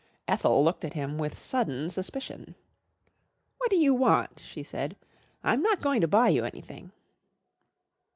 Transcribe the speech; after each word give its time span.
Ethel 0.27 0.63
looked 0.63 0.83
at 0.83 0.93
him 0.95 1.19
with 1.19 1.37
sudden 1.37 1.87
suspicion. 1.91 2.55
"What 3.59 3.69
do 3.69 3.75
you 3.77 3.93
want?" 3.93 4.39
she 4.43 4.63
said. 4.63 4.95
"I'm 5.43 5.61
not 5.61 5.79
going 5.79 6.01
to 6.01 6.07
buy 6.07 6.29
you 6.29 6.43
anything." 6.43 6.91